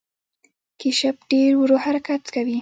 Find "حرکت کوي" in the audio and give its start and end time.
1.85-2.57